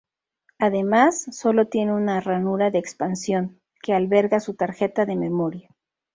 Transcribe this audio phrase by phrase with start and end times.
[0.57, 5.69] Además, sólo tiene una ranura de expansión, que alberga su tarjeta de memoria.